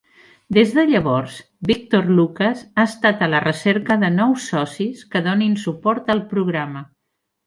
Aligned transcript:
Des 0.57 0.71
de 0.75 0.83
llavors, 0.91 1.33
Victor 1.71 2.07
Lucas 2.19 2.63
ha 2.75 2.85
estat 2.91 3.21
a 3.21 3.27
la 3.33 3.41
recerca 3.45 3.97
de 4.05 4.09
nous 4.17 4.47
socis 4.55 5.05
que 5.13 5.23
donin 5.29 5.53
suport 5.65 6.11
al 6.15 6.23
programa. 6.33 6.83